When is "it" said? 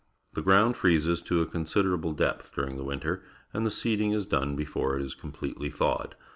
4.97-5.03